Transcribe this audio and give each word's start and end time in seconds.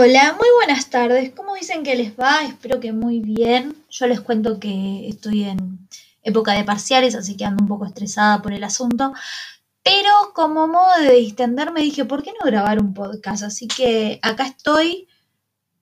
Hola, 0.00 0.36
muy 0.38 0.46
buenas 0.58 0.90
tardes. 0.90 1.32
¿Cómo 1.34 1.56
dicen 1.56 1.82
que 1.82 1.96
les 1.96 2.16
va? 2.16 2.44
Espero 2.44 2.78
que 2.78 2.92
muy 2.92 3.18
bien. 3.18 3.84
Yo 3.90 4.06
les 4.06 4.20
cuento 4.20 4.60
que 4.60 5.08
estoy 5.08 5.42
en 5.42 5.88
época 6.22 6.52
de 6.52 6.62
parciales, 6.62 7.16
así 7.16 7.36
que 7.36 7.44
ando 7.44 7.64
un 7.64 7.68
poco 7.68 7.84
estresada 7.84 8.40
por 8.40 8.52
el 8.52 8.62
asunto. 8.62 9.12
Pero 9.82 10.08
como 10.36 10.68
modo 10.68 11.00
de 11.00 11.14
distenderme 11.14 11.80
dije, 11.80 12.04
¿por 12.04 12.22
qué 12.22 12.32
no 12.38 12.46
grabar 12.46 12.80
un 12.80 12.94
podcast? 12.94 13.42
Así 13.42 13.66
que 13.66 14.20
acá 14.22 14.46
estoy. 14.46 15.08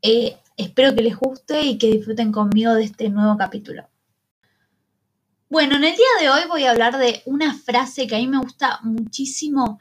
Eh, 0.01 0.39
espero 0.57 0.95
que 0.95 1.03
les 1.03 1.17
guste 1.17 1.61
y 1.61 1.77
que 1.77 1.89
disfruten 1.89 2.33
conmigo 2.33 2.73
de 2.73 2.85
este 2.85 3.11
nuevo 3.11 3.37
capítulo. 3.37 3.87
Bueno, 5.51 5.77
en 5.77 5.85
el 5.85 5.95
día 5.95 6.07
de 6.23 6.31
hoy 6.31 6.49
voy 6.49 6.65
a 6.65 6.71
hablar 6.71 6.97
de 6.97 7.21
una 7.27 7.53
frase 7.53 8.07
que 8.07 8.17
a 8.17 8.19
mí 8.19 8.29
me 8.29 8.39
gusta 8.39 8.81
muchísimo 8.83 9.79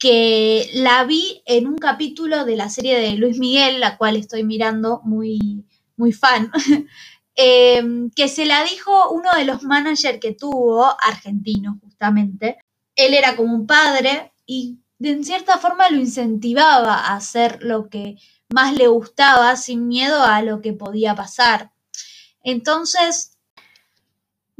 que 0.00 0.70
la 0.72 1.04
vi 1.04 1.42
en 1.44 1.68
un 1.68 1.76
capítulo 1.76 2.46
de 2.46 2.56
la 2.56 2.70
serie 2.70 2.98
de 2.98 3.12
Luis 3.16 3.38
Miguel, 3.38 3.80
la 3.80 3.98
cual 3.98 4.16
estoy 4.16 4.44
mirando 4.44 5.02
muy, 5.04 5.66
muy 5.96 6.12
fan, 6.12 6.50
em, 7.36 8.10
que 8.10 8.28
se 8.28 8.46
la 8.46 8.64
dijo 8.64 9.10
uno 9.10 9.30
de 9.36 9.44
los 9.44 9.62
managers 9.62 10.18
que 10.18 10.32
tuvo, 10.32 10.86
argentino 11.00 11.78
justamente. 11.82 12.56
Él 12.96 13.12
era 13.12 13.36
como 13.36 13.54
un 13.54 13.66
padre 13.66 14.32
y 14.46 14.78
de 14.98 15.22
cierta 15.22 15.58
forma 15.58 15.90
lo 15.90 15.98
incentivaba 15.98 16.94
a 16.94 17.16
hacer 17.16 17.58
lo 17.60 17.90
que 17.90 18.16
más 18.48 18.72
le 18.74 18.88
gustaba 18.88 19.54
sin 19.56 19.86
miedo 19.86 20.22
a 20.22 20.40
lo 20.40 20.62
que 20.62 20.72
podía 20.72 21.14
pasar. 21.14 21.72
Entonces, 22.42 23.36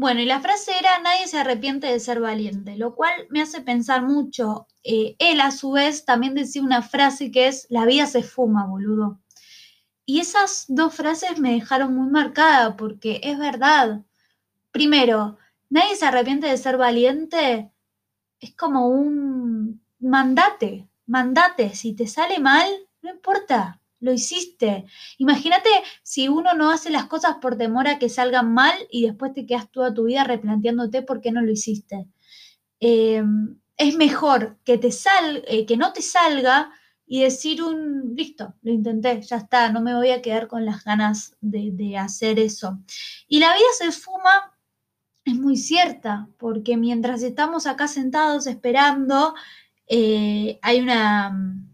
bueno, 0.01 0.21
y 0.23 0.25
la 0.25 0.41
frase 0.41 0.73
era, 0.79 0.99
nadie 1.01 1.27
se 1.27 1.39
arrepiente 1.39 1.87
de 1.87 2.01
ser 2.01 2.21
valiente, 2.21 2.75
lo 2.79 2.95
cual 2.95 3.13
me 3.29 3.43
hace 3.43 3.61
pensar 3.61 4.01
mucho. 4.03 4.67
Eh, 4.83 5.15
él 5.19 5.43
a 5.43 5.51
su 5.51 5.73
vez 5.73 6.07
también 6.07 6.35
decía 6.35 6.63
una 6.63 6.81
frase 6.81 7.31
que 7.31 7.49
es, 7.49 7.67
la 7.69 7.85
vida 7.85 8.07
se 8.07 8.23
fuma, 8.23 8.67
boludo. 8.67 9.21
Y 10.07 10.21
esas 10.21 10.65
dos 10.69 10.95
frases 10.95 11.39
me 11.39 11.53
dejaron 11.53 11.95
muy 11.95 12.11
marcada 12.11 12.79
porque 12.79 13.21
es 13.23 13.39
verdad. 13.39 14.01
Primero, 14.73 15.37
nadie 15.69 15.95
se 15.97 16.07
arrepiente 16.07 16.47
de 16.47 16.57
ser 16.57 16.79
valiente. 16.79 17.71
Es 18.41 18.57
como 18.57 18.89
un 18.89 19.85
mandate, 19.99 20.89
mandate. 21.05 21.75
Si 21.75 21.93
te 21.95 22.07
sale 22.07 22.39
mal, 22.39 22.71
no 23.03 23.11
importa, 23.11 23.80
lo 24.01 24.13
hiciste. 24.13 24.85
Imagínate 25.19 25.69
si 26.03 26.29
uno 26.29 26.55
no 26.55 26.71
hace 26.71 26.91
las 26.91 27.07
cosas 27.07 27.37
por 27.41 27.57
temor 27.57 27.87
a 27.87 27.99
que 27.99 28.09
salgan 28.09 28.53
mal 28.53 28.75
y 28.91 29.07
después 29.07 29.33
te 29.33 29.47
quedas 29.47 29.71
toda 29.71 29.95
tu 29.95 30.05
vida 30.05 30.25
replanteándote 30.25 31.03
por 31.03 31.21
qué 31.21 31.31
no 31.31 31.43
lo 31.43 31.53
hiciste. 31.53 32.07
Em, 32.81 33.59
es 33.77 33.97
mejor 33.97 34.59
que, 34.65 34.79
te 34.79 34.91
sal, 34.91 35.45
eh, 35.47 35.67
que 35.67 35.77
no 35.77 35.93
te 35.93 36.03
salga 36.03 36.73
y 37.07 37.23
decir 37.23 37.63
un, 37.63 38.15
listo, 38.17 38.55
lo 38.63 38.73
intenté, 38.73 39.21
ya 39.23 39.37
está, 39.37 39.71
no 39.73 39.81
me 39.81 39.95
voy 39.95 40.11
a 40.11 40.23
quedar 40.23 40.47
con 40.49 40.65
las 40.65 40.85
ganas 40.85 41.37
de, 41.41 41.97
hacer 41.99 42.39
eso. 42.39 42.79
Y 43.27 43.41
la 43.41 43.53
vida 43.53 43.67
se 43.79 43.91
fuma, 43.91 44.57
es 45.25 45.35
muy 45.35 45.57
cierta, 45.57 46.29
porque 46.39 46.77
mientras 46.77 47.23
estamos 47.23 47.67
acá 47.67 47.89
sentados 47.89 48.47
esperando, 48.47 49.35
eh, 49.89 50.59
hay 50.63 50.81
una 50.81 51.70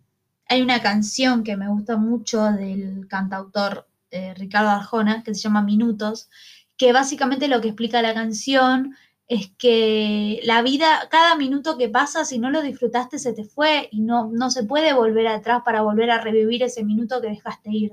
hay 0.49 0.63
una 0.63 0.81
canción 0.81 1.45
que 1.45 1.57
me 1.57 1.69
gusta 1.69 1.97
mucho 1.97 2.45
del 2.53 3.07
cantautor 3.09 3.89
eh, 4.11 4.35
Ricardo 4.35 4.71
Arjona, 4.71 5.23
que 5.23 5.35
se 5.35 5.43
llama 5.43 5.63
Minutos, 5.63 6.29
que 6.77 6.93
básicamente 6.93 7.49
lo 7.49 7.61
que 7.61 7.69
explica 7.69 8.03
la 8.03 8.15
canción 8.15 8.97
es 9.29 9.51
que 9.59 10.41
la 10.45 10.63
vida, 10.63 11.09
cada 11.11 11.35
minuto 11.35 11.77
que 11.77 11.89
pasa, 11.89 12.25
si 12.25 12.39
no 12.39 12.51
lo 12.51 12.63
disfrutaste, 12.63 13.19
se 13.19 13.33
te 13.33 13.45
fue 13.45 13.89
y 13.91 14.01
no, 14.01 14.31
no 14.33 14.51
se 14.51 14.63
puede 14.65 14.93
volver 14.93 15.27
atrás 15.27 15.63
para 15.65 15.83
volver 15.83 16.11
a 16.11 16.21
revivir 16.21 16.63
ese 16.63 16.85
minuto 16.85 17.21
que 17.21 17.29
dejaste 17.29 17.71
ir. 17.71 17.93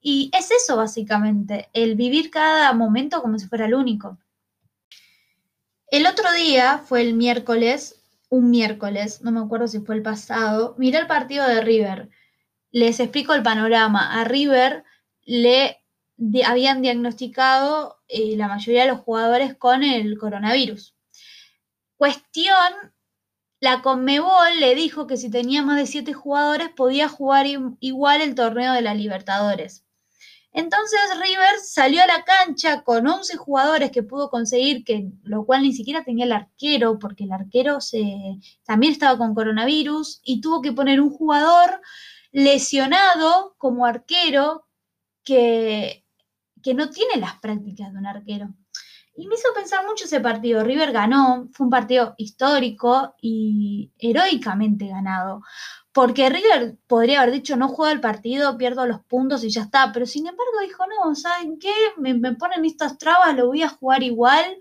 Y 0.00 0.30
es 0.36 0.50
eso 0.50 0.76
básicamente, 0.76 1.68
el 1.72 1.96
vivir 1.96 2.30
cada 2.30 2.72
momento 2.72 3.22
como 3.22 3.38
si 3.38 3.46
fuera 3.46 3.66
el 3.66 3.74
único. 3.74 4.18
El 5.88 6.06
otro 6.06 6.32
día, 6.32 6.78
fue 6.78 7.02
el 7.02 7.14
miércoles, 7.14 8.01
un 8.32 8.48
miércoles, 8.48 9.20
no 9.20 9.30
me 9.30 9.40
acuerdo 9.40 9.68
si 9.68 9.80
fue 9.80 9.94
el 9.94 10.02
pasado, 10.02 10.74
miré 10.78 10.98
el 10.98 11.06
partido 11.06 11.46
de 11.46 11.60
River. 11.60 12.08
Les 12.70 12.98
explico 12.98 13.34
el 13.34 13.42
panorama. 13.42 14.18
A 14.18 14.24
River 14.24 14.84
le 15.26 15.82
habían 16.46 16.80
diagnosticado 16.80 18.00
eh, 18.08 18.34
la 18.38 18.48
mayoría 18.48 18.84
de 18.84 18.88
los 18.88 19.00
jugadores 19.00 19.54
con 19.54 19.82
el 19.82 20.16
coronavirus. 20.16 20.96
Cuestión, 21.98 22.72
la 23.60 23.82
Conmebol 23.82 24.60
le 24.60 24.74
dijo 24.76 25.06
que 25.06 25.18
si 25.18 25.30
tenía 25.30 25.62
más 25.62 25.76
de 25.76 25.86
siete 25.86 26.14
jugadores 26.14 26.70
podía 26.70 27.10
jugar 27.10 27.44
igual 27.80 28.22
el 28.22 28.34
torneo 28.34 28.72
de 28.72 28.80
la 28.80 28.94
Libertadores. 28.94 29.84
Entonces 30.52 31.00
River 31.20 31.58
salió 31.62 32.02
a 32.02 32.06
la 32.06 32.24
cancha 32.24 32.82
con 32.82 33.06
11 33.06 33.36
jugadores 33.36 33.90
que 33.90 34.02
pudo 34.02 34.28
conseguir, 34.30 34.84
que, 34.84 35.10
lo 35.22 35.46
cual 35.46 35.62
ni 35.62 35.72
siquiera 35.72 36.04
tenía 36.04 36.26
el 36.26 36.32
arquero, 36.32 36.98
porque 36.98 37.24
el 37.24 37.32
arquero 37.32 37.80
se, 37.80 38.38
también 38.64 38.92
estaba 38.92 39.16
con 39.16 39.34
coronavirus 39.34 40.20
y 40.22 40.40
tuvo 40.42 40.60
que 40.60 40.72
poner 40.72 41.00
un 41.00 41.10
jugador 41.10 41.80
lesionado 42.32 43.54
como 43.58 43.86
arquero 43.86 44.66
que, 45.24 46.04
que 46.62 46.74
no 46.74 46.90
tiene 46.90 47.16
las 47.16 47.38
prácticas 47.40 47.92
de 47.92 47.98
un 47.98 48.06
arquero. 48.06 48.54
Y 49.14 49.26
me 49.26 49.34
hizo 49.34 49.48
pensar 49.54 49.86
mucho 49.86 50.04
ese 50.06 50.20
partido. 50.20 50.64
River 50.64 50.92
ganó, 50.92 51.48
fue 51.52 51.66
un 51.66 51.70
partido 51.70 52.14
histórico 52.16 53.14
y 53.20 53.92
heroicamente 53.98 54.86
ganado. 54.86 55.42
Porque 55.92 56.30
River 56.30 56.78
podría 56.86 57.20
haber 57.20 57.34
dicho, 57.34 57.56
no 57.56 57.68
juego 57.68 57.92
el 57.92 58.00
partido, 58.00 58.56
pierdo 58.56 58.86
los 58.86 59.00
puntos 59.00 59.44
y 59.44 59.50
ya 59.50 59.62
está. 59.62 59.92
Pero 59.92 60.06
sin 60.06 60.26
embargo 60.26 60.60
dijo, 60.62 60.84
no, 60.86 61.14
¿saben 61.14 61.58
qué? 61.58 61.74
Me, 61.98 62.14
ponen 62.34 62.64
estas 62.64 62.96
trabas, 62.96 63.36
lo 63.36 63.48
voy 63.48 63.62
a 63.62 63.68
jugar 63.68 64.02
igual. 64.02 64.58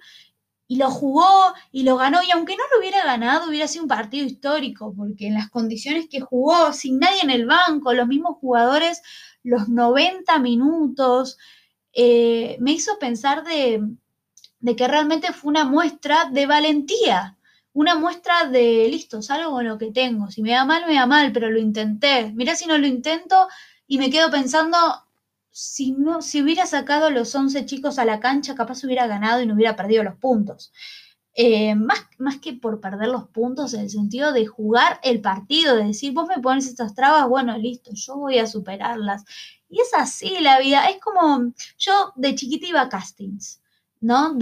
Y 0.67 0.78
lo 0.78 0.90
jugó 0.90 1.53
y 1.72 1.84
lo 1.84 1.97
ganó. 1.97 2.22
Y 2.23 2.31
aunque 2.31 2.56
no 2.57 2.63
lo 2.73 2.79
hubiera 2.79 3.03
ganado, 3.06 3.50
hubiera 3.50 3.67
sido 3.67 3.84
un 3.84 3.90
partido 3.90 4.25
histórico. 4.25 4.94
Porque 4.95 5.28
en 5.28 5.35
las 5.35 5.50
condiciones 5.50 6.07
que 6.09 6.19
jugó, 6.19 6.73
sin 6.73 7.00
nadie 7.00 7.22
en 7.23 7.29
el 7.29 7.45
banco, 7.45 7.94
los 7.94 8.07
mismos 8.07 8.38
jugadores, 8.40 9.01
los 9.44 9.69
90 9.69 10.40
minutos, 10.40 11.38
eh, 11.94 12.57
me 12.59 12.72
hizo 12.72 13.00
pensar 13.00 13.44
de, 13.44 13.81
de 14.61 14.75
que 14.75 14.88
realmente 14.88 15.33
fue 15.33 15.49
una 15.49 15.66
muestra 15.66 16.25
de 16.31 16.45
valentía 16.45 17.38
una 17.73 17.95
muestra 17.95 18.47
de, 18.47 18.88
listo, 18.89 19.22
salgo 19.22 19.51
con 19.51 19.67
lo 19.67 19.77
que 19.77 19.91
tengo. 19.91 20.29
Si 20.29 20.41
me 20.41 20.51
da 20.51 20.66
mal, 20.66 20.85
me 20.88 20.95
da 20.95 21.05
mal, 21.05 21.31
pero 21.31 21.49
lo 21.49 21.59
intenté. 21.59 22.31
Mirá 22.33 22.55
si 22.55 22.66
no 22.66 22.77
lo 22.77 22.88
intento 22.88 23.47
y 23.88 23.97
me 23.97 24.09
quedo 24.09 24.29
pensando, 24.29 24.77
si, 25.51 25.94
no, 25.94 26.22
si 26.22 26.41
hubiera 26.41 26.66
sacado 26.66 27.09
los 27.11 27.33
11 27.33 27.66
chicos 27.66 27.99
a 27.99 28.05
la 28.05 28.19
cancha, 28.19 28.55
capaz 28.55 28.83
hubiera 28.83 29.07
ganado 29.07 29.41
y 29.41 29.45
no 29.45 29.53
hubiera 29.55 29.75
perdido 29.75 30.03
los 30.03 30.16
puntos. 30.16 30.73
Eh, 31.33 31.75
más, 31.75 31.99
más 32.17 32.39
que 32.39 32.53
por 32.53 32.81
perder 32.81 33.07
los 33.07 33.29
puntos, 33.29 33.73
en 33.73 33.81
el 33.81 33.89
sentido 33.89 34.33
de 34.33 34.45
jugar 34.45 34.99
el 35.01 35.22
partido, 35.22 35.78
de 35.78 35.85
decir, 35.85 36.11
vos 36.13 36.28
me 36.28 36.41
pones 36.41 36.67
estas 36.67 36.93
trabas, 36.93 37.28
bueno, 37.29 37.57
listo, 37.57 37.91
yo 37.93 38.17
voy 38.17 38.38
a 38.38 38.47
superarlas. 38.47 39.23
Y 39.69 39.79
es 39.79 39.93
así 39.93 40.39
la 40.41 40.59
vida, 40.59 40.89
es 40.89 40.99
como, 40.99 41.53
yo 41.78 42.11
de 42.17 42.35
chiquita 42.35 42.67
iba 42.67 42.81
a 42.81 42.89
castings, 42.89 43.60
¿no? 44.01 44.38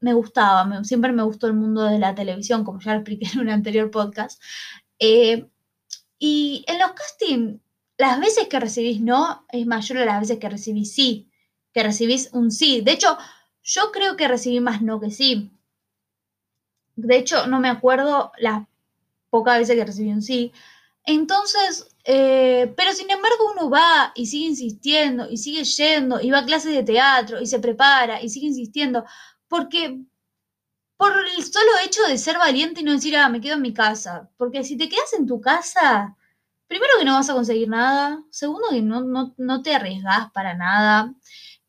Me 0.00 0.14
gustaba, 0.14 0.84
siempre 0.84 1.12
me 1.12 1.22
gustó 1.22 1.46
el 1.46 1.54
mundo 1.54 1.84
de 1.84 1.98
la 1.98 2.14
televisión, 2.14 2.64
como 2.64 2.80
ya 2.80 2.92
lo 2.94 3.00
expliqué 3.00 3.26
en 3.34 3.40
un 3.40 3.50
anterior 3.50 3.90
podcast. 3.90 4.42
Eh, 4.98 5.48
y 6.18 6.64
en 6.68 6.78
los 6.78 6.92
castings, 6.92 7.60
las 7.98 8.20
veces 8.20 8.48
que 8.48 8.60
recibís 8.60 9.00
no 9.00 9.44
es 9.50 9.66
mayor 9.66 9.98
a 9.98 10.04
las 10.06 10.20
veces 10.20 10.38
que 10.38 10.48
recibís 10.48 10.94
sí, 10.94 11.30
que 11.72 11.82
recibís 11.82 12.30
un 12.32 12.50
sí. 12.50 12.80
De 12.80 12.92
hecho, 12.92 13.18
yo 13.62 13.92
creo 13.92 14.16
que 14.16 14.28
recibí 14.28 14.60
más 14.60 14.82
no 14.82 15.00
que 15.00 15.10
sí. 15.10 15.50
De 16.96 17.16
hecho, 17.16 17.46
no 17.46 17.60
me 17.60 17.68
acuerdo 17.68 18.32
las 18.38 18.66
pocas 19.30 19.58
veces 19.58 19.76
que 19.76 19.84
recibí 19.84 20.10
un 20.10 20.22
sí. 20.22 20.52
Entonces, 21.04 21.91
eh, 22.04 22.72
pero 22.76 22.92
sin 22.92 23.10
embargo 23.10 23.52
uno 23.52 23.70
va 23.70 24.12
y 24.14 24.26
sigue 24.26 24.46
insistiendo 24.48 25.28
y 25.30 25.36
sigue 25.36 25.64
yendo 25.64 26.20
y 26.20 26.30
va 26.30 26.40
a 26.40 26.46
clases 26.46 26.74
de 26.74 26.82
teatro 26.82 27.40
y 27.40 27.46
se 27.46 27.60
prepara 27.60 28.20
y 28.20 28.28
sigue 28.28 28.46
insistiendo 28.46 29.04
porque 29.48 30.00
por 31.02 31.12
el 31.36 31.42
solo 31.44 31.70
hecho 31.84 32.02
de 32.04 32.16
ser 32.16 32.38
valiente 32.38 32.80
y 32.80 32.84
no 32.84 32.92
decir, 32.92 33.16
ah, 33.16 33.28
me 33.28 33.40
quedo 33.40 33.54
en 33.54 33.62
mi 33.62 33.74
casa, 33.74 34.30
porque 34.36 34.62
si 34.62 34.76
te 34.76 34.88
quedas 34.88 35.12
en 35.18 35.26
tu 35.26 35.40
casa, 35.40 36.16
primero 36.68 36.92
que 36.98 37.04
no 37.04 37.14
vas 37.14 37.28
a 37.28 37.34
conseguir 37.34 37.68
nada, 37.68 38.22
segundo 38.30 38.68
que 38.70 38.82
no, 38.82 39.62
te 39.62 39.74
arriesgas 39.74 40.30
para 40.32 40.54
nada. 40.54 41.12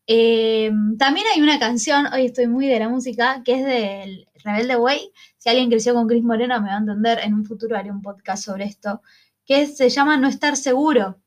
Eh, 0.06 0.70
también 0.98 1.26
hay 1.34 1.42
una 1.42 1.58
canción, 1.58 2.06
hoy 2.12 2.26
estoy 2.26 2.46
muy 2.46 2.68
de 2.68 2.78
la 2.78 2.88
música, 2.88 3.42
que 3.44 3.54
es 3.54 3.64
del 3.66 4.28
Rebelde 4.44 4.76
Way. 4.76 5.10
Si 5.38 5.48
alguien 5.48 5.68
creció 5.68 5.94
con 5.94 6.06
Cris 6.06 6.22
Moreno 6.22 6.60
me 6.60 6.68
va 6.68 6.76
a 6.76 6.78
entender, 6.78 7.18
en 7.18 7.34
un 7.34 7.44
futuro 7.44 7.76
haré 7.76 7.90
un 7.90 8.02
podcast 8.02 8.44
sobre 8.44 8.66
esto, 8.66 9.02
que 9.44 9.66
se 9.66 9.88
llama 9.88 10.16
No 10.16 10.28
estar 10.28 10.56
seguro. 10.56 11.20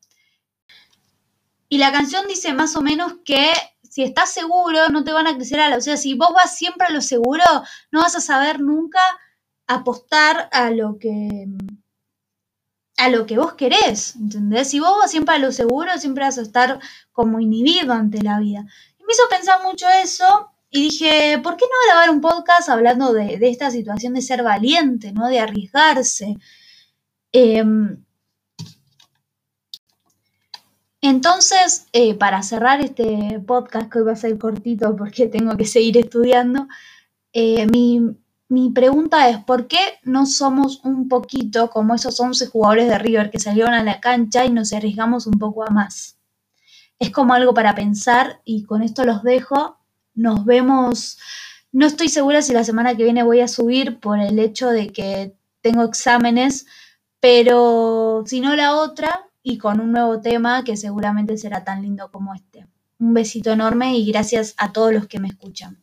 Y 1.69 1.77
la 1.77 1.91
canción 1.91 2.27
dice 2.27 2.53
más 2.53 2.75
o 2.75 2.81
menos 2.81 3.15
que 3.25 3.51
si 3.89 4.03
estás 4.03 4.31
seguro, 4.31 4.89
no 4.89 5.03
te 5.03 5.11
van 5.11 5.27
a 5.27 5.35
crecer 5.35 5.59
alas. 5.59 5.79
O 5.79 5.81
sea, 5.81 5.97
si 5.97 6.13
vos 6.13 6.29
vas 6.33 6.55
siempre 6.55 6.87
a 6.87 6.91
lo 6.91 7.01
seguro, 7.01 7.43
no 7.91 8.01
vas 8.01 8.15
a 8.15 8.21
saber 8.21 8.59
nunca 8.59 8.99
apostar 9.67 10.49
a 10.51 10.69
lo 10.71 10.97
que 10.97 11.47
a 12.97 13.09
lo 13.09 13.27
que 13.27 13.37
vos 13.37 13.53
querés, 13.53 14.15
¿entendés? 14.15 14.69
Si 14.69 14.79
vos 14.79 14.97
vas 14.99 15.11
siempre 15.11 15.35
a 15.35 15.39
lo 15.39 15.51
seguro, 15.51 15.97
siempre 15.99 16.23
vas 16.23 16.37
a 16.39 16.41
estar 16.41 16.79
como 17.11 17.39
inhibido 17.39 17.93
ante 17.93 18.23
la 18.23 18.39
vida. 18.39 18.65
Y 18.99 19.03
me 19.03 19.13
hizo 19.13 19.23
pensar 19.29 19.61
mucho 19.63 19.87
eso 20.03 20.51
y 20.71 20.81
dije, 20.81 21.39
¿por 21.43 21.57
qué 21.57 21.65
no 21.65 21.91
grabar 21.91 22.09
un 22.09 22.21
podcast 22.21 22.69
hablando 22.69 23.13
de, 23.13 23.37
esta 23.41 23.69
situación 23.69 24.13
de 24.13 24.21
ser 24.21 24.41
valiente, 24.41 25.11
¿no? 25.11 25.27
De 25.27 25.39
arriesgarse. 25.39 26.37
Em, 27.31 28.03
entonces, 31.01 31.87
eh, 31.93 32.15
para 32.15 32.41
cerrar 32.43 32.81
este 32.81 33.39
podcast, 33.45 33.91
que 33.91 33.99
hoy 33.99 34.05
va 34.05 34.13
a 34.13 34.15
ser 34.15 34.37
cortito 34.37 34.95
porque 34.95 35.27
tengo 35.27 35.55
que 35.57 35.65
seguir 35.65 35.97
estudiando, 35.97 36.67
eh, 37.33 37.67
mi, 37.67 38.01
mi 38.49 38.71
pregunta 38.71 39.29
es, 39.29 39.37
¿por 39.39 39.67
qué 39.67 39.79
no 40.03 40.25
somos 40.25 40.83
un 40.83 41.07
poquito 41.07 41.69
como 41.69 41.93
esos 41.95 42.19
11 42.19 42.47
jugadores 42.47 42.87
de 42.87 42.97
River 42.97 43.29
que 43.29 43.39
salieron 43.39 43.73
a 43.73 43.83
la 43.83 43.99
cancha 43.99 44.45
y 44.45 44.51
nos 44.51 44.73
arriesgamos 44.73 45.27
un 45.27 45.37
poco 45.39 45.63
a 45.63 45.69
más? 45.69 46.17
Es 46.99 47.11
como 47.11 47.33
algo 47.33 47.53
para 47.53 47.75
pensar 47.75 48.41
y 48.43 48.63
con 48.63 48.81
esto 48.81 49.05
los 49.05 49.21
dejo. 49.23 49.77
Nos 50.15 50.45
vemos, 50.45 51.19
no 51.71 51.85
estoy 51.85 52.09
segura 52.09 52.41
si 52.41 52.53
la 52.53 52.63
semana 52.63 52.95
que 52.95 53.03
viene 53.03 53.21
voy 53.21 53.41
a 53.41 53.47
subir 53.47 53.99
por 53.99 54.19
el 54.19 54.39
hecho 54.39 54.69
de 54.69 54.87
que 54.89 55.35
tengo 55.61 55.83
exámenes, 55.83 56.65
pero 57.19 58.23
si 58.25 58.39
no 58.41 58.55
la 58.55 58.75
otra 58.75 59.26
y 59.49 59.57
con 59.57 59.79
un 59.79 59.93
nuevo 59.93 60.19
tema 60.19 60.65
que 60.65 60.75
seguramente 60.75 61.37
será 61.37 61.63
tan 61.63 61.81
lindo 61.81 62.11
como 62.11 62.33
este. 62.33 62.67
Un 62.99 63.13
besito 63.13 63.49
enorme 63.49 63.97
y 63.97 64.05
gracias 64.11 64.53
a 64.57 64.73
todos 64.73 64.91
los 64.93 65.07
que 65.07 65.19
me 65.19 65.29
escuchan. 65.29 65.81